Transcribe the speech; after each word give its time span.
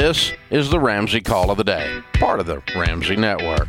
This 0.00 0.32
is 0.50 0.70
the 0.70 0.78
Ramsey 0.78 1.20
Call 1.20 1.50
of 1.50 1.56
the 1.56 1.64
Day, 1.64 2.00
part 2.20 2.38
of 2.38 2.46
the 2.46 2.62
Ramsey 2.76 3.16
Network. 3.16 3.66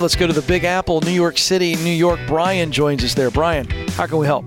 Let's 0.00 0.16
go 0.16 0.26
to 0.26 0.32
the 0.32 0.44
Big 0.48 0.64
Apple, 0.64 1.00
New 1.00 1.12
York 1.12 1.38
City, 1.38 1.76
New 1.76 1.92
York. 1.92 2.18
Brian 2.26 2.72
joins 2.72 3.04
us 3.04 3.14
there. 3.14 3.30
Brian, 3.30 3.68
how 3.90 4.08
can 4.08 4.18
we 4.18 4.26
help? 4.26 4.44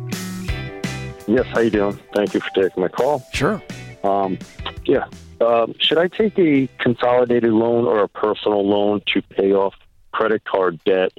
Yes, 1.27 1.45
how 1.53 1.61
you 1.61 1.69
doing? 1.69 1.97
Thank 2.13 2.33
you 2.33 2.41
for 2.41 2.49
taking 2.49 2.83
my 2.83 2.89
call. 2.89 3.25
Sure. 3.31 3.63
Um, 4.03 4.37
yeah. 4.83 5.05
Um, 5.39 5.75
should 5.79 5.97
I 5.97 6.09
take 6.09 6.37
a 6.37 6.67
consolidated 6.77 7.53
loan 7.53 7.85
or 7.85 8.03
a 8.03 8.09
personal 8.09 8.67
loan 8.67 9.01
to 9.13 9.21
pay 9.21 9.53
off 9.53 9.75
credit 10.11 10.43
card 10.43 10.83
debt 10.83 11.13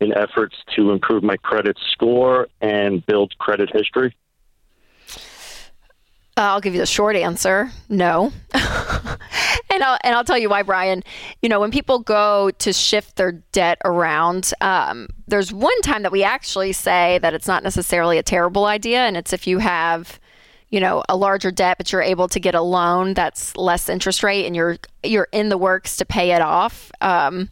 in 0.00 0.16
efforts 0.16 0.56
to 0.76 0.92
improve 0.92 1.22
my 1.22 1.36
credit 1.36 1.76
score 1.92 2.48
and 2.62 3.04
build 3.04 3.36
credit 3.36 3.68
history? 3.70 4.16
Uh, 6.36 6.42
I'll 6.42 6.60
give 6.60 6.74
you 6.74 6.80
the 6.80 6.86
short 6.86 7.16
answer 7.16 7.70
no. 7.88 8.32
and, 8.54 9.82
I'll, 9.82 9.98
and 10.04 10.14
I'll 10.14 10.24
tell 10.24 10.38
you 10.38 10.48
why, 10.48 10.62
Brian. 10.62 11.02
You 11.42 11.48
know, 11.48 11.60
when 11.60 11.70
people 11.70 11.98
go 11.98 12.50
to 12.50 12.72
shift 12.72 13.16
their 13.16 13.32
debt 13.32 13.78
around, 13.84 14.52
um, 14.60 15.08
there's 15.26 15.52
one 15.52 15.80
time 15.82 16.02
that 16.02 16.12
we 16.12 16.22
actually 16.22 16.72
say 16.72 17.18
that 17.18 17.34
it's 17.34 17.48
not 17.48 17.62
necessarily 17.62 18.16
a 18.16 18.22
terrible 18.22 18.64
idea. 18.64 19.00
And 19.00 19.16
it's 19.16 19.32
if 19.32 19.46
you 19.46 19.58
have 19.58 20.20
you 20.70 20.78
know 20.80 21.02
a 21.08 21.16
larger 21.16 21.50
debt 21.50 21.76
but 21.76 21.92
you're 21.92 22.00
able 22.00 22.28
to 22.28 22.40
get 22.40 22.54
a 22.54 22.62
loan 22.62 23.12
that's 23.14 23.56
less 23.56 23.88
interest 23.88 24.22
rate 24.22 24.46
and 24.46 24.56
you're 24.56 24.78
you're 25.02 25.28
in 25.32 25.48
the 25.48 25.58
works 25.58 25.96
to 25.96 26.06
pay 26.06 26.30
it 26.30 26.40
off 26.40 26.90
um, 27.00 27.50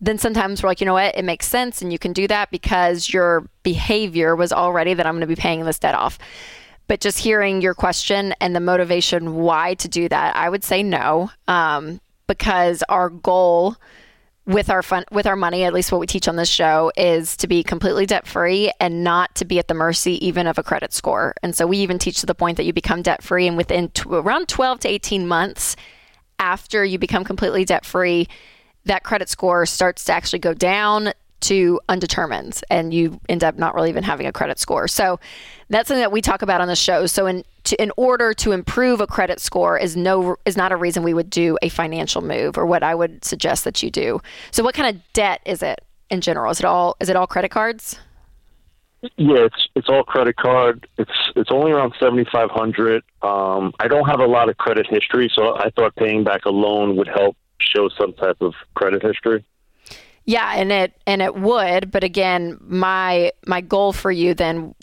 then 0.00 0.18
sometimes 0.18 0.62
we're 0.62 0.68
like 0.68 0.80
you 0.80 0.84
know 0.84 0.94
what 0.94 1.16
it 1.16 1.24
makes 1.24 1.46
sense 1.46 1.80
and 1.80 1.92
you 1.92 1.98
can 1.98 2.12
do 2.12 2.26
that 2.26 2.50
because 2.50 3.12
your 3.12 3.48
behavior 3.62 4.34
was 4.34 4.52
already 4.52 4.94
that 4.94 5.06
i'm 5.06 5.14
going 5.14 5.20
to 5.20 5.26
be 5.26 5.36
paying 5.36 5.64
this 5.64 5.78
debt 5.78 5.94
off 5.94 6.18
but 6.88 7.00
just 7.00 7.18
hearing 7.18 7.60
your 7.60 7.74
question 7.74 8.34
and 8.40 8.54
the 8.54 8.60
motivation 8.60 9.34
why 9.34 9.74
to 9.74 9.88
do 9.88 10.08
that, 10.08 10.36
I 10.36 10.48
would 10.48 10.64
say 10.64 10.82
no, 10.82 11.30
um, 11.48 12.00
because 12.26 12.82
our 12.88 13.10
goal 13.10 13.76
with 14.46 14.70
our 14.70 14.82
fun 14.82 15.04
with 15.10 15.26
our 15.26 15.34
money, 15.34 15.64
at 15.64 15.74
least 15.74 15.90
what 15.90 16.00
we 16.00 16.06
teach 16.06 16.28
on 16.28 16.36
this 16.36 16.48
show, 16.48 16.92
is 16.96 17.36
to 17.38 17.48
be 17.48 17.62
completely 17.64 18.06
debt 18.06 18.26
free 18.26 18.70
and 18.78 19.02
not 19.02 19.34
to 19.34 19.44
be 19.44 19.58
at 19.58 19.66
the 19.66 19.74
mercy 19.74 20.24
even 20.24 20.46
of 20.46 20.56
a 20.56 20.62
credit 20.62 20.92
score. 20.92 21.34
And 21.42 21.54
so 21.54 21.66
we 21.66 21.78
even 21.78 21.98
teach 21.98 22.20
to 22.20 22.26
the 22.26 22.34
point 22.34 22.56
that 22.56 22.64
you 22.64 22.72
become 22.72 23.02
debt 23.02 23.22
free, 23.22 23.48
and 23.48 23.56
within 23.56 23.88
t- 23.90 24.08
around 24.08 24.48
12 24.48 24.80
to 24.80 24.88
18 24.88 25.26
months 25.26 25.74
after 26.38 26.84
you 26.84 26.98
become 26.98 27.24
completely 27.24 27.64
debt 27.64 27.84
free, 27.84 28.28
that 28.84 29.02
credit 29.02 29.28
score 29.28 29.66
starts 29.66 30.04
to 30.04 30.12
actually 30.12 30.38
go 30.38 30.54
down 30.54 31.12
to 31.46 31.80
undetermined 31.88 32.60
and 32.70 32.92
you 32.92 33.20
end 33.28 33.44
up 33.44 33.56
not 33.56 33.74
really 33.74 33.88
even 33.88 34.04
having 34.04 34.26
a 34.26 34.32
credit 34.32 34.58
score. 34.58 34.88
So 34.88 35.18
that's 35.68 35.88
something 35.88 36.02
that 36.02 36.12
we 36.12 36.20
talk 36.20 36.42
about 36.42 36.60
on 36.60 36.68
the 36.68 36.76
show. 36.76 37.06
So 37.06 37.26
in 37.26 37.44
to, 37.64 37.82
in 37.82 37.90
order 37.96 38.32
to 38.34 38.52
improve 38.52 39.00
a 39.00 39.06
credit 39.06 39.40
score 39.40 39.76
is 39.76 39.96
no 39.96 40.36
is 40.44 40.56
not 40.56 40.70
a 40.72 40.76
reason 40.76 41.02
we 41.02 41.14
would 41.14 41.30
do 41.30 41.58
a 41.62 41.68
financial 41.68 42.22
move 42.22 42.56
or 42.56 42.64
what 42.64 42.82
I 42.82 42.94
would 42.94 43.24
suggest 43.24 43.64
that 43.64 43.82
you 43.82 43.90
do. 43.90 44.20
So 44.50 44.62
what 44.62 44.74
kind 44.74 44.94
of 44.94 45.02
debt 45.12 45.40
is 45.44 45.62
it 45.62 45.82
in 46.10 46.20
general? 46.20 46.50
Is 46.50 46.60
it 46.60 46.64
all 46.64 46.96
is 47.00 47.08
it 47.08 47.16
all 47.16 47.26
credit 47.26 47.50
cards? 47.50 47.98
Yeah, 49.16 49.44
it's 49.44 49.68
it's 49.74 49.88
all 49.88 50.04
credit 50.04 50.36
card. 50.36 50.86
It's 50.98 51.10
it's 51.34 51.50
only 51.50 51.72
around 51.72 51.94
seventy 52.00 52.24
five 52.30 52.50
hundred. 52.50 53.02
Um, 53.22 53.72
I 53.78 53.88
don't 53.88 54.06
have 54.06 54.20
a 54.20 54.26
lot 54.26 54.48
of 54.48 54.56
credit 54.56 54.86
history, 54.88 55.30
so 55.32 55.56
I 55.56 55.70
thought 55.70 55.94
paying 55.96 56.24
back 56.24 56.44
a 56.44 56.50
loan 56.50 56.96
would 56.96 57.08
help 57.08 57.36
show 57.58 57.88
some 57.88 58.12
type 58.14 58.36
of 58.40 58.54
credit 58.74 59.02
history. 59.02 59.44
Yeah, 60.26 60.52
and 60.54 60.72
it 60.72 60.92
and 61.06 61.22
it 61.22 61.36
would, 61.36 61.90
but 61.90 62.04
again, 62.04 62.58
my 62.60 63.32
my 63.46 63.60
goal 63.60 63.92
for 63.92 64.10
you 64.10 64.34
then 64.34 64.74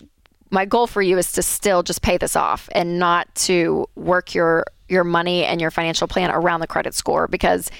my 0.50 0.64
goal 0.64 0.86
for 0.86 1.02
you 1.02 1.18
is 1.18 1.32
to 1.32 1.42
still 1.42 1.82
just 1.82 2.00
pay 2.00 2.16
this 2.16 2.36
off 2.36 2.68
and 2.72 2.98
not 2.98 3.32
to 3.34 3.86
work 3.96 4.34
your 4.34 4.64
your 4.88 5.04
money 5.04 5.44
and 5.44 5.60
your 5.60 5.70
financial 5.70 6.06
plan 6.06 6.30
around 6.30 6.60
the 6.60 6.66
credit 6.66 6.94
score 6.94 7.26
because 7.26 7.70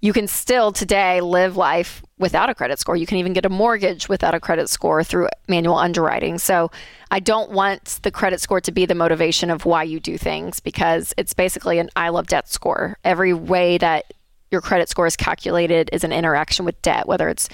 you 0.00 0.12
can 0.12 0.28
still 0.28 0.70
today 0.70 1.20
live 1.20 1.56
life 1.56 2.02
without 2.18 2.48
a 2.48 2.54
credit 2.54 2.78
score. 2.78 2.96
You 2.96 3.06
can 3.06 3.18
even 3.18 3.32
get 3.32 3.44
a 3.44 3.48
mortgage 3.48 4.08
without 4.08 4.34
a 4.34 4.40
credit 4.40 4.68
score 4.68 5.02
through 5.02 5.28
manual 5.48 5.76
underwriting. 5.76 6.38
So 6.38 6.70
I 7.10 7.20
don't 7.20 7.50
want 7.50 8.00
the 8.02 8.10
credit 8.10 8.40
score 8.40 8.60
to 8.60 8.72
be 8.72 8.86
the 8.86 8.94
motivation 8.94 9.50
of 9.50 9.64
why 9.64 9.82
you 9.82 9.98
do 9.98 10.16
things 10.16 10.60
because 10.60 11.14
it's 11.16 11.34
basically 11.34 11.78
an 11.78 11.90
I 11.96 12.10
love 12.10 12.28
debt 12.28 12.48
score. 12.48 12.98
Every 13.04 13.32
way 13.32 13.78
that 13.78 14.12
your 14.50 14.60
credit 14.60 14.88
score 14.88 15.06
is 15.06 15.16
calculated 15.16 15.90
is 15.92 16.04
an 16.04 16.12
interaction 16.12 16.64
with 16.64 16.80
debt, 16.82 17.06
whether 17.06 17.28
it's 17.28 17.48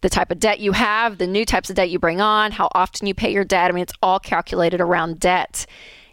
the 0.00 0.08
type 0.08 0.30
of 0.30 0.38
debt 0.38 0.60
you 0.60 0.72
have, 0.72 1.18
the 1.18 1.26
new 1.26 1.44
types 1.44 1.70
of 1.70 1.76
debt 1.76 1.90
you 1.90 1.98
bring 1.98 2.20
on, 2.20 2.52
how 2.52 2.68
often 2.72 3.06
you 3.06 3.14
pay 3.14 3.32
your 3.32 3.44
debt. 3.44 3.70
I 3.70 3.74
mean, 3.74 3.82
it's 3.82 3.92
all 4.02 4.18
calculated 4.18 4.80
around 4.80 5.20
debt. 5.20 5.66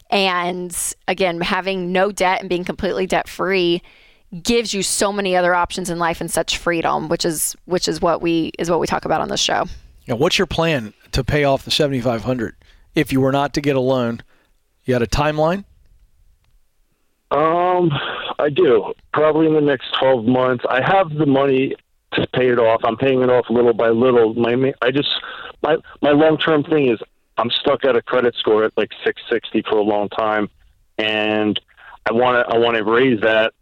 And 0.09 0.75
again, 1.07 1.41
having 1.41 1.91
no 1.91 2.11
debt 2.11 2.39
and 2.39 2.49
being 2.49 2.63
completely 2.63 3.07
debt 3.07 3.27
free 3.27 3.81
gives 4.43 4.73
you 4.73 4.83
so 4.83 5.13
many 5.13 5.35
other 5.35 5.55
options 5.55 5.89
in 5.89 5.99
life 5.99 6.19
and 6.21 6.29
such 6.29 6.57
freedom, 6.57 7.07
which 7.07 7.23
is 7.23 7.55
which 7.65 7.87
is 7.87 8.01
what 8.01 8.21
we 8.21 8.51
is 8.59 8.69
what 8.69 8.79
we 8.79 8.87
talk 8.87 9.05
about 9.05 9.21
on 9.21 9.29
this 9.29 9.39
show. 9.39 9.65
Now, 10.07 10.15
what's 10.15 10.37
your 10.37 10.47
plan 10.47 10.93
to 11.11 11.23
pay 11.23 11.43
off 11.43 11.63
the 11.65 11.71
seventy 11.71 12.01
five 12.01 12.23
hundred? 12.23 12.55
If 12.93 13.13
you 13.13 13.21
were 13.21 13.31
not 13.31 13.53
to 13.53 13.61
get 13.61 13.75
a 13.75 13.79
loan, 13.79 14.21
you 14.83 14.93
had 14.93 15.01
a 15.01 15.07
timeline. 15.07 15.65
Um, 17.31 17.91
I 18.39 18.49
do. 18.49 18.93
Probably 19.13 19.47
in 19.47 19.53
the 19.53 19.61
next 19.61 19.95
12 19.99 20.25
months. 20.25 20.63
I 20.69 20.81
have 20.81 21.09
the 21.09 21.25
money 21.25 21.75
to 22.13 22.27
pay 22.33 22.49
it 22.49 22.59
off. 22.59 22.81
I'm 22.83 22.97
paying 22.97 23.21
it 23.21 23.29
off 23.29 23.45
little 23.49 23.73
by 23.73 23.89
little. 23.89 24.33
My 24.33 24.73
I 24.81 24.91
just 24.91 25.09
my 25.61 25.77
my 26.01 26.11
long-term 26.11 26.63
thing 26.63 26.91
is 26.91 26.99
I'm 27.37 27.49
stuck 27.49 27.83
at 27.83 27.95
a 27.95 28.01
credit 28.01 28.35
score 28.35 28.63
at 28.63 28.73
like 28.77 28.91
660 29.03 29.63
for 29.69 29.77
a 29.77 29.83
long 29.83 30.09
time 30.09 30.49
and 30.97 31.59
I 32.05 32.13
want 32.13 32.47
to 32.47 32.55
I 32.55 32.57
want 32.57 32.77
to 32.77 32.83
raise 32.83 33.21
that. 33.21 33.53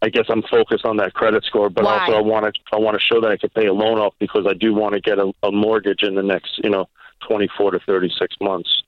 I 0.00 0.08
guess 0.08 0.24
I'm 0.28 0.42
focused 0.50 0.84
on 0.84 0.96
that 0.96 1.14
credit 1.14 1.44
score, 1.44 1.70
but 1.70 1.84
Why? 1.84 1.98
also 1.98 2.14
I 2.14 2.20
want 2.20 2.44
to 2.46 2.60
I 2.72 2.78
want 2.78 2.98
to 2.98 3.00
show 3.00 3.20
that 3.20 3.30
I 3.30 3.36
can 3.36 3.50
pay 3.50 3.66
a 3.66 3.72
loan 3.72 3.98
off 3.98 4.14
because 4.18 4.46
I 4.48 4.54
do 4.54 4.74
want 4.74 4.94
to 4.94 5.00
get 5.00 5.18
a, 5.18 5.32
a 5.42 5.52
mortgage 5.52 6.02
in 6.02 6.14
the 6.14 6.22
next, 6.22 6.58
you 6.62 6.70
know, 6.70 6.88
24 7.28 7.72
to 7.72 7.78
36 7.80 8.36
months. 8.40 8.82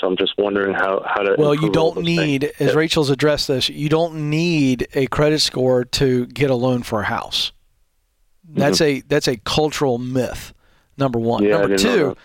So 0.00 0.06
I'm 0.06 0.16
just 0.16 0.34
wondering 0.38 0.74
how, 0.74 1.02
how 1.06 1.22
to. 1.22 1.34
Well, 1.38 1.54
you 1.54 1.70
don't 1.70 2.02
need, 2.02 2.42
things. 2.56 2.70
as 2.70 2.74
Rachel's 2.74 3.10
addressed 3.10 3.48
this, 3.48 3.68
you 3.68 3.88
don't 3.88 4.30
need 4.30 4.88
a 4.94 5.06
credit 5.06 5.40
score 5.40 5.84
to 5.84 6.26
get 6.26 6.50
a 6.50 6.54
loan 6.54 6.82
for 6.82 7.00
a 7.00 7.04
house. 7.04 7.52
That's 8.50 8.80
a 8.80 9.00
that's 9.02 9.28
a 9.28 9.36
cultural 9.36 9.98
myth. 9.98 10.54
Number 10.96 11.18
one. 11.18 11.42
Mm-hmm. 11.42 11.52
Yeah, 11.52 11.58
Number 11.60 11.76
two. 11.76 12.16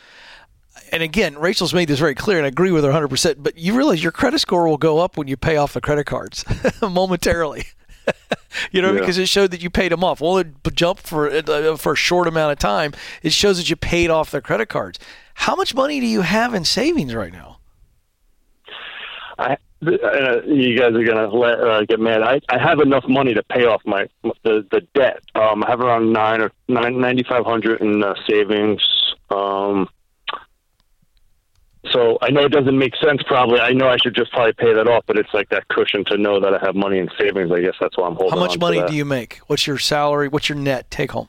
And 0.92 1.02
again, 1.04 1.38
Rachel's 1.38 1.74
made 1.74 1.88
this 1.88 2.00
very 2.00 2.14
clear, 2.16 2.38
and 2.38 2.46
I 2.46 2.50
agree 2.50 2.72
with 2.72 2.84
her 2.84 2.92
100%. 2.92 3.36
But 3.40 3.58
you 3.58 3.76
realize 3.76 4.04
your 4.04 4.12
credit 4.12 4.40
score 4.40 4.68
will 4.68 4.78
go 4.78 5.00
up 5.00 5.18
when 5.18 5.28
you 5.28 5.36
pay 5.36 5.58
off 5.58 5.74
the 5.74 5.82
credit 5.82 6.06
cards 6.06 6.46
momentarily. 6.82 7.66
you 8.72 8.82
know, 8.82 8.94
Yeah. 8.94 9.00
because 9.00 9.18
it 9.18 9.28
showed 9.28 9.52
that 9.52 9.62
you 9.64 9.70
paid 9.70 9.92
them 9.92 10.04
off. 10.04 10.22
Well, 10.22 10.38
it 10.38 10.48
jumped 10.74 11.02
for 11.08 11.30
uh, 11.30 11.78
for 11.78 11.94
a 11.94 11.96
short 11.96 12.28
amount 12.28 12.52
of 12.52 12.60
time. 12.60 12.94
It 13.24 13.32
shows 13.34 13.58
that 13.58 13.70
you 13.70 13.76
paid 13.76 14.10
off 14.10 14.30
their 14.32 14.42
credit 14.42 14.70
cards. 14.70 15.00
How 15.36 15.56
much 15.56 15.74
money 15.74 16.00
do 16.00 16.06
you 16.06 16.22
have 16.22 16.54
in 16.54 16.64
savings 16.64 17.16
right 17.16 17.34
now? 17.34 17.53
I, 19.38 19.58
uh, 19.86 20.42
you 20.46 20.78
guys 20.78 20.94
are 20.94 21.04
gonna 21.04 21.28
let, 21.28 21.60
uh, 21.60 21.84
get 21.86 22.00
mad. 22.00 22.22
I, 22.22 22.40
I 22.50 22.58
have 22.58 22.80
enough 22.80 23.04
money 23.08 23.34
to 23.34 23.44
pay 23.44 23.66
off 23.66 23.82
my 23.86 24.08
the 24.44 24.66
the 24.72 24.82
debt. 24.94 25.22
Um, 25.36 25.64
I 25.64 25.70
have 25.70 25.82
around 25.82 26.14
nine 26.14 26.42
or 26.42 26.52
nine 26.68 27.00
ninety 27.00 27.24
five 27.24 27.46
hundred 27.46 27.82
in 27.82 28.04
uh, 28.04 28.14
savings. 28.28 28.82
Um, 29.30 29.90
so 31.92 32.18
I 32.22 32.30
know 32.30 32.42
it 32.46 32.52
doesn't 32.52 32.78
make 32.78 32.96
sense. 32.96 33.22
Probably, 33.24 33.60
I 33.60 33.74
know 33.74 33.90
I 33.90 33.98
should 33.98 34.16
just 34.16 34.32
probably 34.32 34.54
pay 34.54 34.74
that 34.74 34.88
off, 34.88 35.04
but 35.06 35.18
it's 35.18 35.34
like 35.34 35.50
that 35.50 35.68
cushion 35.68 36.06
to 36.06 36.18
know 36.18 36.40
that 36.40 36.54
I 36.54 36.66
have 36.66 36.76
money 36.76 36.98
in 36.98 37.10
savings. 37.20 37.52
I 37.52 37.60
guess 37.60 37.76
that's 37.80 37.98
why 37.98 38.08
I'm 38.08 38.16
holding. 38.16 38.38
It. 38.38 38.40
How 38.40 38.46
much 38.46 38.58
money 38.58 38.82
do 38.88 38.96
you 38.96 39.06
make? 39.06 39.40
What's 39.48 39.68
your 39.68 39.78
salary? 39.78 40.30
What's 40.30 40.48
your 40.48 40.58
net 40.58 40.90
take 40.90 41.12
home? 41.12 41.28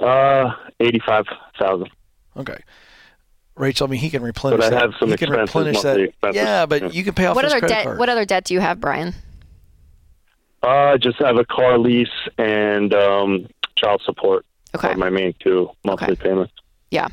Uh, 0.00 0.50
eighty 0.80 1.00
five 1.06 1.24
thousand. 1.58 1.88
Okay. 2.36 2.58
Rachel, 3.56 3.86
I 3.86 3.90
mean, 3.90 4.00
he 4.00 4.08
can 4.10 4.22
replenish 4.22 4.58
But 4.60 4.66
I 4.66 4.70
that. 4.70 4.80
have 4.82 4.92
some 4.98 5.10
he 5.10 5.16
can 5.16 5.30
replenish 5.30 5.80
that. 5.82 6.00
expenses. 6.00 6.36
Yeah, 6.42 6.66
but 6.66 6.82
Yeah. 6.82 6.88
you 6.88 7.04
can 7.04 7.14
pay 7.14 7.26
off 7.26 7.36
What 7.36 7.42
those 7.42 7.52
other 7.52 7.60
credit 7.60 7.74
debt? 7.74 7.84
cards. 7.84 7.98
What 7.98 8.08
other 8.08 8.24
debt 8.24 8.44
do 8.44 8.54
you 8.54 8.60
have, 8.60 8.80
Brian? 8.80 9.14
Uh, 10.62 10.96
just 10.96 11.18
have 11.18 11.36
a 11.36 11.44
car 11.44 11.78
lease 11.78 12.08
and 12.38 12.94
um, 12.94 13.46
child 13.76 14.00
support. 14.04 14.46
Okay. 14.74 14.94
My 14.94 15.10
main 15.10 15.34
two 15.40 15.68
monthly 15.84 16.12
Okay. 16.12 16.22
payments. 16.22 16.52
Yeah. 16.90 17.08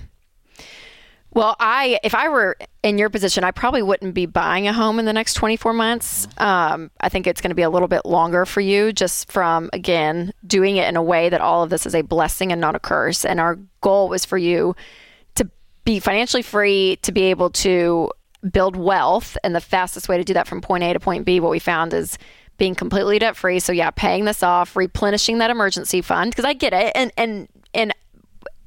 Well, 1.31 1.55
I 1.59 1.99
if 2.03 2.15
I 2.15 2.29
were 2.29 2.57
in 2.83 2.97
your 2.97 3.09
position, 3.09 3.43
I 3.43 3.51
probably 3.51 3.81
wouldn't 3.83 4.13
be 4.15 4.25
buying 4.25 4.67
a 4.67 4.73
home 4.73 4.97
in 4.97 5.05
the 5.05 5.13
next 5.13 5.35
24 5.35 5.73
months. 5.73 6.27
Um, 6.37 6.89
I 7.01 7.09
think 7.09 7.27
it's 7.27 7.39
going 7.41 7.49
to 7.51 7.55
be 7.55 7.61
a 7.61 7.69
little 7.69 7.87
bit 7.87 8.03
longer 8.05 8.45
for 8.45 8.61
you, 8.61 8.91
just 8.93 9.31
from 9.31 9.69
again 9.73 10.33
doing 10.45 10.77
it 10.77 10.87
in 10.87 10.95
a 10.95 11.03
way 11.03 11.29
that 11.29 11.39
all 11.41 11.63
of 11.63 11.69
this 11.69 11.85
is 11.85 11.93
a 11.93 12.01
blessing 12.01 12.51
and 12.51 12.59
not 12.59 12.75
a 12.75 12.79
curse. 12.79 13.25
And 13.25 13.39
our 13.39 13.59
goal 13.81 14.09
was 14.09 14.25
for 14.25 14.37
you 14.39 14.75
to 14.75 14.75
be 15.89 15.99
financially 15.99 16.43
free, 16.43 16.99
to 17.01 17.11
be 17.11 17.23
able 17.23 17.49
to 17.49 18.11
build 18.51 18.75
wealth, 18.75 19.35
and 19.43 19.55
the 19.55 19.61
fastest 19.61 20.07
way 20.07 20.17
to 20.17 20.23
do 20.23 20.35
that 20.35 20.47
from 20.47 20.61
point 20.61 20.83
A 20.83 20.93
to 20.93 20.99
point 20.99 21.25
B, 21.25 21.39
what 21.39 21.49
we 21.49 21.57
found 21.57 21.95
is 21.95 22.19
being 22.57 22.75
completely 22.75 23.17
debt 23.17 23.35
free. 23.35 23.59
So 23.59 23.71
yeah, 23.71 23.89
paying 23.89 24.25
this 24.25 24.43
off, 24.43 24.75
replenishing 24.75 25.39
that 25.39 25.49
emergency 25.49 26.01
fund 26.01 26.29
because 26.29 26.45
I 26.45 26.53
get 26.53 26.73
it, 26.73 26.91
and 26.93 27.11
and 27.17 27.47
and 27.73 27.91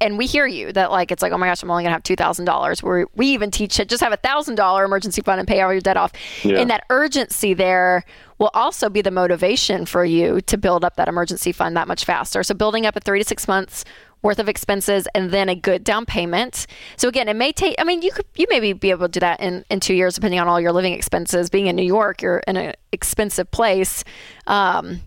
and 0.03 0.17
we 0.17 0.25
hear 0.25 0.45
you 0.45 0.71
that 0.73 0.91
like 0.91 1.11
it's 1.11 1.21
like 1.21 1.31
oh 1.31 1.37
my 1.37 1.47
gosh 1.47 1.63
I'm 1.63 1.71
only 1.71 1.83
gonna 1.83 1.93
have 1.93 2.03
two 2.03 2.15
thousand 2.15 2.45
dollars. 2.45 2.83
Where 2.83 3.07
we 3.15 3.27
even 3.27 3.51
teach 3.51 3.79
it 3.79 3.89
just 3.89 4.03
have 4.03 4.13
a 4.13 4.17
thousand 4.17 4.55
dollar 4.55 4.83
emergency 4.83 5.21
fund 5.21 5.39
and 5.39 5.47
pay 5.47 5.61
all 5.61 5.71
your 5.71 5.81
debt 5.81 5.97
off. 5.97 6.11
Yeah. 6.43 6.59
And 6.59 6.69
that 6.69 6.83
urgency 6.89 7.53
there 7.53 8.03
will 8.37 8.51
also 8.53 8.89
be 8.89 9.01
the 9.01 9.11
motivation 9.11 9.85
for 9.85 10.03
you 10.03 10.41
to 10.41 10.57
build 10.57 10.83
up 10.83 10.97
that 10.97 11.07
emergency 11.07 11.51
fund 11.51 11.77
that 11.77 11.87
much 11.87 12.05
faster. 12.05 12.43
So 12.43 12.53
building 12.53 12.85
up 12.85 12.95
a 12.95 12.99
three 12.99 13.19
to 13.19 13.25
six 13.25 13.47
months 13.47 13.85
worth 14.21 14.39
of 14.39 14.49
expenses 14.49 15.07
and 15.13 15.31
then 15.31 15.49
a 15.49 15.55
good 15.55 15.83
down 15.83 16.05
payment. 16.05 16.65
So 16.97 17.07
again, 17.07 17.27
it 17.29 17.35
may 17.35 17.51
take 17.51 17.75
I 17.79 17.83
mean 17.83 18.01
you 18.01 18.11
could 18.11 18.25
you 18.35 18.45
maybe 18.49 18.73
be 18.73 18.89
able 18.89 19.07
to 19.07 19.11
do 19.11 19.19
that 19.21 19.39
in, 19.39 19.63
in 19.69 19.79
two 19.79 19.93
years 19.93 20.15
depending 20.15 20.39
on 20.39 20.47
all 20.47 20.59
your 20.59 20.71
living 20.71 20.93
expenses. 20.93 21.49
Being 21.49 21.67
in 21.67 21.75
New 21.75 21.85
York, 21.85 22.21
you're 22.21 22.43
in 22.47 22.57
an 22.57 22.73
expensive 22.91 23.49
place. 23.51 24.03
Um, 24.47 25.01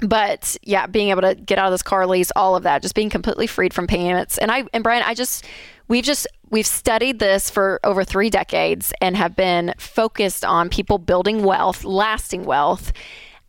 but 0.00 0.56
yeah, 0.62 0.86
being 0.86 1.10
able 1.10 1.22
to 1.22 1.34
get 1.34 1.58
out 1.58 1.66
of 1.66 1.72
this 1.72 1.82
car 1.82 2.06
lease, 2.06 2.30
all 2.36 2.54
of 2.54 2.62
that, 2.62 2.82
just 2.82 2.94
being 2.94 3.10
completely 3.10 3.46
freed 3.46 3.74
from 3.74 3.86
payments. 3.86 4.38
And 4.38 4.50
I 4.50 4.64
and 4.72 4.84
Brian, 4.84 5.02
I 5.04 5.14
just 5.14 5.44
we've 5.88 6.04
just 6.04 6.26
we've 6.50 6.66
studied 6.66 7.18
this 7.18 7.50
for 7.50 7.80
over 7.82 8.04
three 8.04 8.30
decades 8.30 8.92
and 9.00 9.16
have 9.16 9.34
been 9.34 9.74
focused 9.78 10.44
on 10.44 10.68
people 10.68 10.98
building 10.98 11.42
wealth, 11.42 11.84
lasting 11.84 12.44
wealth. 12.44 12.92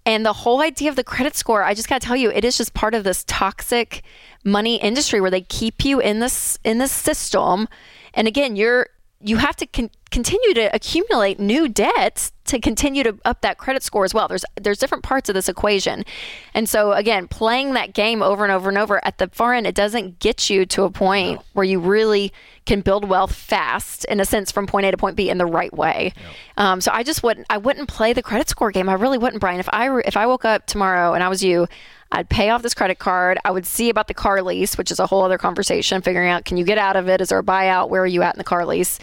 And 0.06 0.26
the 0.26 0.34
whole 0.34 0.62
idea 0.62 0.90
of 0.90 0.96
the 0.96 1.04
credit 1.04 1.36
score, 1.36 1.64
I 1.64 1.76
just 1.76 1.88
got 1.88 2.02
to 2.02 2.08
tell 2.08 2.16
you, 2.16 2.32
it 2.32 2.44
is 2.44 2.58
just 2.58 2.74
part 2.74 2.96
of 2.96 3.04
this 3.04 3.24
toxic 3.28 4.02
money 4.44 4.78
industry 4.78 5.22
where 5.22 5.30
they 5.30 5.42
keep 5.42 5.86
you 5.86 6.00
in 6.00 6.20
this 6.20 6.58
in 6.64 6.80
this 6.80 6.92
system. 6.92 7.68
And 8.16 8.28
again, 8.28 8.56
you're 8.56 8.88
you 9.22 9.38
have 9.38 9.56
to 9.58 9.66
con- 9.68 9.90
continue 10.12 10.54
to 10.54 10.74
accumulate 10.74 11.40
new 11.40 11.68
debts 11.68 12.32
to 12.46 12.60
continue 12.60 13.04
to 13.04 13.18
up 13.26 13.42
that 13.42 13.58
credit 13.58 13.84
score 13.84 14.06
as 14.06 14.14
well. 14.14 14.28
There's 14.28 14.46
there's 14.56 14.80
different 14.80 15.04
parts 15.04 15.30
of 15.30 15.36
this 15.36 15.50
equation, 15.50 16.06
and 16.54 16.70
so 16.70 16.94
again, 16.94 17.28
playing 17.28 17.74
that 17.74 17.94
game 17.94 18.22
over 18.22 18.44
and 18.44 18.52
over 18.52 18.70
and 18.70 18.78
over 18.78 19.04
at 19.06 19.18
the 19.18 19.28
far 19.28 19.54
end, 19.54 19.68
it 19.68 19.76
doesn't 19.76 20.20
get 20.20 20.50
you 20.50 20.66
to 20.68 20.84
a 20.84 20.90
point 20.90 21.40
no. 21.40 21.44
where 21.54 21.66
you 21.66 21.80
really 21.80 22.32
can 22.66 22.82
build 22.82 23.08
wealth 23.08 23.34
fast, 23.34 24.06
in 24.06 24.20
a 24.20 24.26
sense, 24.26 24.52
from 24.52 24.68
point 24.68 24.86
A 24.86 24.92
to 24.92 24.98
point 24.98 25.16
B 25.16 25.30
in 25.30 25.38
the 25.38 25.46
right 25.46 25.74
way. 25.74 26.14
No. 26.58 26.64
Um, 26.64 26.82
so 26.82 26.92
I 26.94 27.04
just 27.04 27.22
wouldn't 27.22 27.46
I 27.50 27.58
wouldn't 27.58 27.90
play 27.90 28.14
the 28.14 28.24
credit 28.24 28.48
score 28.50 28.72
game. 28.72 28.88
I 28.88 28.94
really 28.94 29.18
wouldn't, 29.18 29.42
Brian. 29.42 29.60
If 29.60 29.70
I 29.74 30.00
if 30.00 30.16
I 30.16 30.26
woke 30.28 30.46
up 30.46 30.66
tomorrow 30.66 31.14
and 31.14 31.24
I 31.24 31.30
was 31.30 31.44
you. 31.44 31.68
I'd 32.12 32.30
pay 32.30 32.50
off 32.50 32.64
this 32.64 32.74
credit 32.74 33.00
card. 33.00 33.38
I 33.46 33.52
would 33.52 33.66
see 33.66 33.90
about 33.90 34.08
the 34.08 34.14
car 34.14 34.42
lease, 34.42 34.78
which 34.78 34.92
is 34.92 35.00
a 35.00 35.06
whole 35.06 35.22
other 35.22 35.38
conversation, 35.38 36.02
figuring 36.02 36.30
out 36.30 36.46
can 36.46 36.58
you 36.58 36.64
get 36.64 36.78
out 36.78 36.96
of 36.96 37.08
it? 37.08 37.22
Is 37.22 37.30
there 37.30 37.40
a 37.40 37.44
buyout? 37.44 37.90
Where 37.90 38.02
are 38.02 38.08
you 38.08 38.24
at 38.24 38.36
in 38.36 38.40
the 38.40 38.44
car 38.44 38.66
lease? 38.66 39.00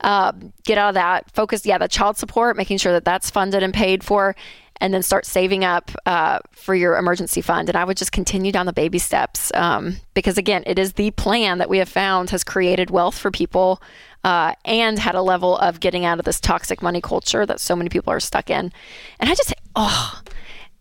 uh, 0.00 0.32
get 0.64 0.78
out 0.78 0.88
of 0.88 0.94
that. 0.94 1.30
Focus, 1.32 1.64
yeah, 1.66 1.78
the 1.78 1.88
child 1.88 2.16
support, 2.16 2.56
making 2.56 2.78
sure 2.78 2.92
that 2.92 3.04
that's 3.04 3.30
funded 3.30 3.62
and 3.62 3.72
paid 3.72 4.04
for, 4.04 4.36
and 4.80 4.92
then 4.92 5.02
start 5.02 5.24
saving 5.24 5.64
up 5.64 5.90
uh, 6.04 6.38
for 6.52 6.74
your 6.74 6.96
emergency 6.96 7.40
fund. 7.40 7.68
And 7.68 7.76
I 7.76 7.84
would 7.84 7.96
just 7.96 8.12
continue 8.12 8.52
down 8.52 8.66
the 8.66 8.72
baby 8.72 8.98
steps 8.98 9.50
um, 9.54 9.96
because, 10.14 10.36
again, 10.36 10.62
it 10.66 10.78
is 10.78 10.94
the 10.94 11.10
plan 11.12 11.58
that 11.58 11.70
we 11.70 11.78
have 11.78 11.88
found 11.88 12.30
has 12.30 12.44
created 12.44 12.90
wealth 12.90 13.18
for 13.18 13.30
people. 13.30 13.80
Uh, 14.24 14.56
and 14.64 14.98
had 14.98 15.14
a 15.14 15.22
level 15.22 15.56
of 15.58 15.78
getting 15.78 16.04
out 16.04 16.18
of 16.18 16.24
this 16.24 16.40
toxic 16.40 16.82
money 16.82 17.00
culture 17.00 17.46
that 17.46 17.60
so 17.60 17.76
many 17.76 17.88
people 17.88 18.12
are 18.12 18.18
stuck 18.18 18.50
in. 18.50 18.72
And 19.20 19.30
I 19.30 19.34
just, 19.36 19.54
oh, 19.76 20.20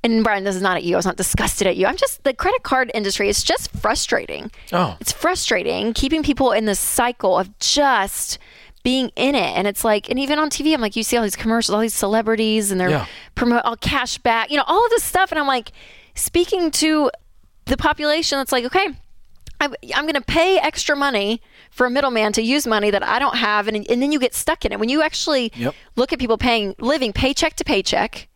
and 0.06 0.24
Brian, 0.24 0.44
this 0.44 0.56
is 0.56 0.62
not 0.62 0.78
at 0.78 0.84
you. 0.84 0.96
I 0.96 0.98
was 0.98 1.06
not 1.06 1.18
disgusted 1.18 1.68
at 1.68 1.76
you. 1.76 1.88
I'm 1.88 1.98
just 1.98 2.24
the 2.24 2.34
credit 2.34 2.64
card 2.64 2.92
industry 2.94 3.28
is 3.28 3.44
just 3.44 3.72
frustrating. 3.72 4.52
Oh, 4.72 4.96
it's 5.02 5.12
frustrating 5.12 5.94
keeping 5.94 6.24
people 6.24 6.52
in 6.52 6.66
this 6.66 6.80
cycle 6.80 7.38
of 7.38 7.58
just 7.60 8.38
being 8.84 9.12
in 9.16 9.34
it. 9.34 9.58
And 9.58 9.66
it's 9.66 9.84
like, 9.84 10.12
and 10.12 10.20
even 10.20 10.38
on 10.38 10.52
TV, 10.52 10.74
I'm 10.74 10.80
like, 10.80 10.96
you 10.96 11.02
see 11.02 11.18
all 11.18 11.24
these 11.24 11.36
commercials, 11.36 11.74
all 11.74 11.82
these 11.82 11.96
celebrities, 11.96 12.70
and 12.70 12.80
they're 12.80 12.92
yeah. 12.92 13.08
promote 13.34 13.66
all 13.66 13.76
cash 13.76 14.20
back, 14.20 14.52
you 14.52 14.58
know, 14.58 14.64
all 14.68 14.86
of 14.86 14.92
this 14.92 15.04
stuff. 15.04 15.32
And 15.32 15.40
I'm 15.40 15.48
like, 15.48 15.72
speaking 16.14 16.70
to 16.70 17.10
the 17.66 17.78
population 17.78 18.38
that's 18.38 18.52
like, 18.52 18.64
okay, 18.66 18.90
I'm, 19.60 19.74
I'm 19.96 20.04
going 20.04 20.14
to 20.14 20.22
pay 20.22 20.60
extra 20.60 20.96
money 20.96 21.42
for 21.72 21.88
a 21.88 21.90
middleman 21.90 22.32
to 22.34 22.44
use 22.44 22.68
money 22.68 22.92
that 22.92 23.02
I 23.02 23.18
don't 23.18 23.38
have. 23.38 23.68
And, 23.68 23.90
and 23.90 24.04
then 24.04 24.12
you 24.12 24.20
get 24.20 24.36
stuck 24.36 24.66
in 24.66 24.72
it. 24.72 24.80
When 24.80 24.90
you 24.90 25.02
actually 25.02 25.52
yep. 25.56 25.74
look 25.96 26.14
at 26.14 26.20
people 26.20 26.38
paying, 26.38 26.76
living 26.78 27.12
paycheck 27.12 27.56
to 27.56 27.64
paycheck, 27.64 28.28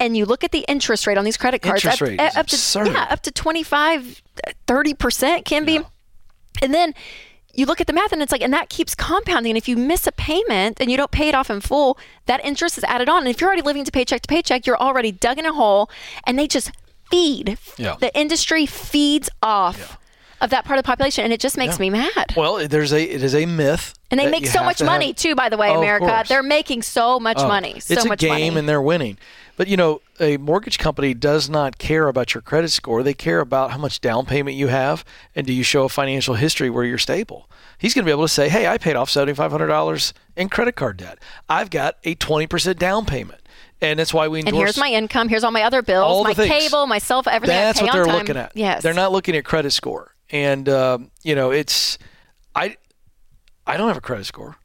and 0.00 0.16
you 0.16 0.24
look 0.24 0.44
at 0.44 0.52
the 0.52 0.64
interest 0.68 1.06
rate 1.06 1.18
on 1.18 1.24
these 1.24 1.36
credit 1.36 1.62
cards, 1.62 1.84
interest 1.84 2.02
up, 2.02 2.08
rate 2.08 2.20
up 2.20 2.32
to, 2.32 2.40
absurd. 2.40 2.86
yeah, 2.88 3.06
up 3.10 3.20
to 3.22 3.30
25, 3.30 4.22
30% 4.66 5.44
can 5.44 5.64
be. 5.64 5.80
And 6.62 6.74
then 6.74 6.94
you 7.54 7.66
look 7.66 7.80
at 7.80 7.86
the 7.86 7.92
math 7.92 8.12
and 8.12 8.22
it's 8.22 8.32
like, 8.32 8.42
and 8.42 8.52
that 8.52 8.68
keeps 8.68 8.94
compounding. 8.94 9.50
And 9.50 9.56
if 9.58 9.68
you 9.68 9.76
miss 9.76 10.06
a 10.06 10.12
payment 10.12 10.78
and 10.80 10.90
you 10.90 10.96
don't 10.96 11.10
pay 11.10 11.28
it 11.28 11.34
off 11.34 11.50
in 11.50 11.60
full, 11.60 11.98
that 12.26 12.44
interest 12.44 12.78
is 12.78 12.84
added 12.84 13.08
on. 13.08 13.18
And 13.18 13.28
if 13.28 13.40
you're 13.40 13.48
already 13.48 13.62
living 13.62 13.84
to 13.84 13.90
paycheck 13.92 14.22
to 14.22 14.28
paycheck, 14.28 14.66
you're 14.66 14.76
already 14.78 15.10
dug 15.12 15.38
in 15.38 15.46
a 15.46 15.52
hole 15.52 15.90
and 16.24 16.38
they 16.38 16.46
just 16.46 16.70
feed. 17.10 17.58
Yeah. 17.76 17.96
The 17.98 18.16
industry 18.16 18.66
feeds 18.66 19.28
off. 19.42 19.78
Yeah. 19.78 19.96
Of 20.40 20.50
that 20.50 20.64
part 20.64 20.78
of 20.78 20.84
the 20.84 20.86
population, 20.86 21.24
and 21.24 21.32
it 21.32 21.40
just 21.40 21.56
makes 21.56 21.74
yeah. 21.74 21.80
me 21.80 21.90
mad. 21.90 22.34
Well, 22.36 22.68
there's 22.68 22.92
a 22.92 23.02
it 23.02 23.22
is 23.22 23.34
a 23.34 23.46
myth, 23.46 23.94
and 24.10 24.20
they 24.20 24.30
make 24.30 24.46
so 24.46 24.62
much 24.62 24.82
money 24.82 25.08
have, 25.08 25.16
too. 25.16 25.34
By 25.34 25.48
the 25.48 25.56
way, 25.56 25.70
oh, 25.70 25.78
America, 25.78 26.24
they're 26.28 26.42
making 26.42 26.82
so 26.82 27.18
much 27.18 27.38
oh, 27.38 27.48
money. 27.48 27.80
So 27.80 27.94
it's 27.94 28.04
a 28.04 28.08
much 28.08 28.20
game, 28.20 28.30
money. 28.30 28.58
and 28.58 28.68
they're 28.68 28.82
winning. 28.82 29.18
But 29.56 29.66
you 29.66 29.76
know, 29.76 30.00
a 30.20 30.36
mortgage 30.36 30.78
company 30.78 31.14
does 31.14 31.50
not 31.50 31.78
care 31.78 32.06
about 32.06 32.34
your 32.34 32.42
credit 32.42 32.68
score. 32.70 33.02
They 33.02 33.14
care 33.14 33.40
about 33.40 33.72
how 33.72 33.78
much 33.78 34.00
down 34.00 34.26
payment 34.26 34.56
you 34.56 34.68
have, 34.68 35.04
and 35.34 35.46
do 35.46 35.52
you 35.52 35.64
show 35.64 35.84
a 35.84 35.88
financial 35.88 36.34
history 36.34 36.70
where 36.70 36.84
you're 36.84 36.98
stable 36.98 37.48
he's 37.78 37.94
going 37.94 38.04
to 38.04 38.08
be 38.08 38.12
able 38.12 38.24
to 38.24 38.28
say, 38.28 38.48
hey, 38.48 38.66
I 38.66 38.76
paid 38.76 38.96
off 38.96 39.08
$7,500 39.08 40.12
in 40.36 40.48
credit 40.48 40.76
card 40.76 40.98
debt. 40.98 41.18
I've 41.48 41.70
got 41.70 41.96
a 42.04 42.14
20% 42.16 42.76
down 42.76 43.06
payment. 43.06 43.40
And 43.80 44.00
that's 44.00 44.12
why 44.12 44.26
we 44.26 44.40
endorse. 44.40 44.54
And 44.54 44.60
here's 44.60 44.76
my 44.76 44.88
income. 44.90 45.28
Here's 45.28 45.44
all 45.44 45.52
my 45.52 45.62
other 45.62 45.82
bills, 45.82 46.04
all 46.04 46.24
my 46.24 46.34
the 46.34 46.46
cable, 46.46 46.88
my 46.88 46.98
cell 46.98 47.22
phone, 47.22 47.34
everything. 47.34 47.56
That's 47.56 47.80
what 47.80 47.92
they're 47.92 48.06
time. 48.06 48.14
looking 48.14 48.36
at. 48.36 48.50
Yes. 48.56 48.82
They're 48.82 48.92
not 48.92 49.12
looking 49.12 49.36
at 49.36 49.44
credit 49.44 49.70
score. 49.70 50.16
And, 50.30 50.68
um, 50.68 51.10
you 51.22 51.34
know, 51.34 51.50
it's, 51.50 51.98
I, 52.54 52.76
I 53.66 53.76
don't 53.76 53.88
have 53.88 53.96
a 53.96 54.02
credit 54.02 54.26
score. 54.26 54.56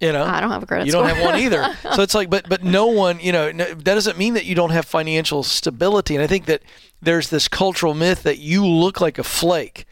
You 0.00 0.12
know, 0.12 0.24
I 0.24 0.40
don't 0.40 0.50
have 0.50 0.64
a 0.64 0.66
credit 0.66 0.86
you 0.86 0.92
score. 0.92 1.06
don't 1.06 1.16
have 1.16 1.24
one 1.24 1.38
either. 1.38 1.76
so 1.94 2.02
it's 2.02 2.14
like, 2.14 2.28
but 2.28 2.48
but 2.48 2.64
no 2.64 2.88
one, 2.88 3.20
you 3.20 3.30
know, 3.30 3.52
no, 3.52 3.66
that 3.66 3.84
doesn't 3.84 4.18
mean 4.18 4.34
that 4.34 4.44
you 4.44 4.56
don't 4.56 4.70
have 4.70 4.84
financial 4.84 5.44
stability. 5.44 6.16
And 6.16 6.24
I 6.24 6.26
think 6.26 6.46
that 6.46 6.62
there's 7.00 7.30
this 7.30 7.46
cultural 7.46 7.94
myth 7.94 8.24
that 8.24 8.38
you 8.38 8.66
look 8.66 9.00
like 9.00 9.18
a 9.18 9.22
flake 9.22 9.86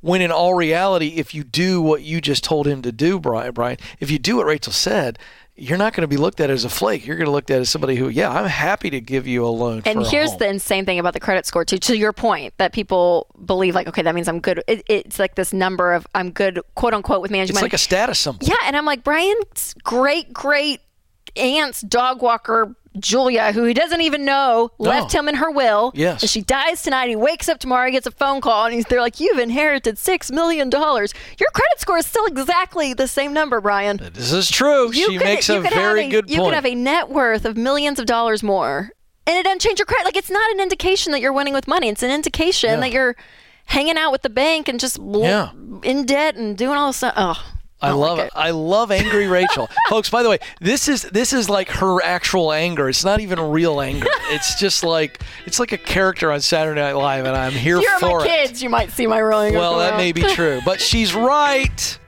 when 0.00 0.22
in 0.22 0.30
all 0.30 0.54
reality, 0.54 1.14
if 1.16 1.34
you 1.34 1.44
do 1.44 1.82
what 1.82 2.02
you 2.02 2.20
just 2.20 2.44
told 2.44 2.66
him 2.66 2.82
to 2.82 2.92
do, 2.92 3.18
Brian, 3.18 3.52
Brian, 3.52 3.78
if 3.98 4.10
you 4.10 4.18
do 4.18 4.36
what 4.36 4.46
Rachel 4.46 4.72
said, 4.72 5.18
you're 5.58 5.78
not 5.78 5.92
going 5.92 6.02
to 6.02 6.08
be 6.08 6.16
looked 6.16 6.40
at 6.40 6.50
as 6.50 6.64
a 6.64 6.68
flake. 6.68 7.06
You're 7.06 7.16
going 7.16 7.26
to 7.26 7.32
look 7.32 7.50
at 7.50 7.60
as 7.60 7.68
somebody 7.68 7.96
who, 7.96 8.08
yeah, 8.08 8.30
I'm 8.30 8.46
happy 8.46 8.90
to 8.90 9.00
give 9.00 9.26
you 9.26 9.44
a 9.44 9.48
loan. 9.48 9.82
And 9.84 10.06
here's 10.06 10.36
the 10.36 10.48
insane 10.48 10.84
thing 10.84 10.98
about 10.98 11.14
the 11.14 11.20
credit 11.20 11.46
score, 11.46 11.64
too. 11.64 11.78
To 11.78 11.96
your 11.96 12.12
point, 12.12 12.54
that 12.58 12.72
people 12.72 13.26
believe 13.44 13.74
like, 13.74 13.88
okay, 13.88 14.02
that 14.02 14.14
means 14.14 14.28
I'm 14.28 14.40
good. 14.40 14.62
It, 14.68 14.84
it's 14.88 15.18
like 15.18 15.34
this 15.34 15.52
number 15.52 15.92
of 15.92 16.06
I'm 16.14 16.30
good, 16.30 16.60
quote 16.76 16.94
unquote, 16.94 17.20
with 17.20 17.30
managing 17.30 17.54
it's 17.54 17.56
money. 17.56 17.64
like 17.66 17.74
a 17.74 17.78
status 17.78 18.20
symbol. 18.20 18.46
Yeah, 18.46 18.54
and 18.64 18.76
I'm 18.76 18.84
like 18.84 19.02
Brian's 19.02 19.74
great, 19.82 20.32
great 20.32 20.80
aunt's 21.36 21.80
dog 21.82 22.22
walker 22.22 22.76
Julia, 22.98 23.52
who 23.52 23.64
he 23.64 23.74
doesn't 23.74 24.00
even 24.00 24.24
know, 24.24 24.70
No. 24.78 24.88
left 24.90 25.12
him 25.12 25.28
in 25.28 25.36
her 25.36 25.50
will. 25.50 25.92
Yes. 25.94 26.22
And 26.22 26.30
she 26.30 26.40
dies 26.42 26.82
tonight. 26.82 27.08
He 27.08 27.16
wakes 27.16 27.48
up 27.48 27.58
tomorrow, 27.60 27.86
he 27.86 27.92
gets 27.92 28.06
a 28.06 28.10
phone 28.10 28.40
call, 28.40 28.64
and 28.66 28.74
he's, 28.74 28.84
they're 28.86 29.00
like, 29.00 29.20
You've 29.20 29.38
inherited 29.38 29.96
$6 29.96 30.32
million. 30.32 30.70
Your 30.72 31.50
credit 31.52 31.78
score 31.78 31.98
is 31.98 32.06
still 32.06 32.26
exactly 32.26 32.94
the 32.94 33.06
same 33.08 33.32
number, 33.32 33.60
Brian. 33.60 33.98
This 34.14 34.32
is 34.32 34.50
true. 34.50 34.86
You 34.92 35.06
she 35.06 35.18
could- 35.18 35.24
makes 35.24 35.48
a 35.48 35.60
very 35.60 36.06
a- 36.06 36.08
good 36.08 36.30
You 36.30 36.38
point. 36.38 36.46
You 36.46 36.50
could 36.50 36.54
have 36.54 36.66
a 36.66 36.74
net 36.74 37.08
worth 37.10 37.44
of 37.44 37.56
millions 37.56 37.98
of 37.98 38.06
dollars 38.06 38.42
more, 38.42 38.90
and 39.26 39.36
it 39.36 39.44
doesn't 39.44 39.60
change 39.60 39.78
your 39.78 39.86
credit. 39.86 40.04
Like, 40.04 40.16
it's 40.16 40.30
not 40.30 40.50
an 40.52 40.60
indication 40.60 41.12
that 41.12 41.20
you're 41.20 41.32
winning 41.32 41.54
with 41.54 41.68
money, 41.68 41.88
it's 41.88 42.02
an 42.02 42.10
indication 42.10 42.70
Yeah. 42.70 42.80
that 42.80 42.90
you're 42.92 43.16
hanging 43.66 43.98
out 43.98 44.10
with 44.12 44.22
the 44.22 44.30
bank 44.30 44.66
and 44.68 44.80
just 44.80 44.98
bl- 44.98 45.22
Yeah. 45.22 45.50
in 45.82 46.06
debt 46.06 46.36
and 46.36 46.56
doing 46.56 46.76
all 46.78 46.86
this 46.88 46.96
stuff. 46.96 47.12
Oh. 47.16 47.44
I 47.80 47.88
don't 47.90 48.00
love 48.00 48.18
like 48.18 48.26
it. 48.26 48.32
I 48.34 48.50
love 48.50 48.90
angry 48.90 49.28
Rachel, 49.28 49.68
folks. 49.88 50.10
By 50.10 50.22
the 50.22 50.28
way, 50.30 50.38
this 50.60 50.88
is 50.88 51.02
this 51.02 51.32
is 51.32 51.48
like 51.48 51.68
her 51.68 52.02
actual 52.02 52.52
anger. 52.52 52.88
It's 52.88 53.04
not 53.04 53.20
even 53.20 53.38
real 53.40 53.80
anger. 53.80 54.08
It's 54.30 54.58
just 54.58 54.82
like 54.82 55.20
it's 55.46 55.60
like 55.60 55.72
a 55.72 55.78
character 55.78 56.32
on 56.32 56.40
Saturday 56.40 56.80
Night 56.80 56.94
Live, 56.96 57.24
and 57.24 57.36
I'm 57.36 57.52
here 57.52 57.76
If 57.78 57.84
you're 57.84 57.98
for 58.00 58.18
my 58.18 58.24
it. 58.24 58.28
kids, 58.28 58.62
you 58.62 58.68
might 58.68 58.90
see 58.90 59.06
my 59.06 59.20
rolling. 59.20 59.54
Well, 59.54 59.78
that 59.78 59.96
may 59.96 60.12
be 60.12 60.22
true, 60.22 60.60
but 60.64 60.80
she's 60.80 61.14
right. 61.14 61.98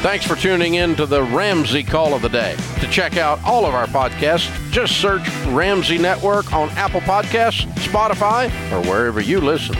Thanks 0.00 0.24
for 0.24 0.36
tuning 0.36 0.74
in 0.74 0.94
to 0.94 1.06
the 1.06 1.24
Ramsey 1.24 1.82
Call 1.82 2.14
of 2.14 2.22
the 2.22 2.28
Day. 2.28 2.54
To 2.80 2.86
check 2.88 3.16
out 3.16 3.40
all 3.44 3.66
of 3.66 3.74
our 3.74 3.86
podcasts, 3.86 4.48
just 4.70 5.00
search 5.00 5.28
Ramsey 5.46 5.98
Network 5.98 6.52
on 6.52 6.70
Apple 6.70 7.00
Podcasts, 7.00 7.66
Spotify, 7.82 8.46
or 8.70 8.80
wherever 8.88 9.20
you 9.20 9.40
listen. 9.40 9.74